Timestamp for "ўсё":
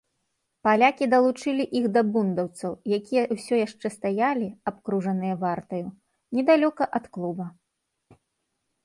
3.37-3.59